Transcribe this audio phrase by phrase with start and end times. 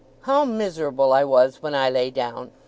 [0.21, 2.49] How miserable I was, when I lay down!